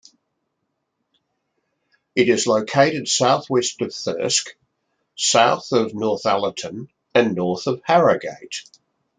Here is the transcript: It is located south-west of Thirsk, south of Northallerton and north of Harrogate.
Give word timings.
It 2.15 2.27
is 2.27 2.47
located 2.47 3.07
south-west 3.07 3.81
of 3.83 3.93
Thirsk, 3.93 4.55
south 5.15 5.71
of 5.73 5.91
Northallerton 5.93 6.89
and 7.13 7.35
north 7.35 7.67
of 7.67 7.81
Harrogate. 7.85 8.63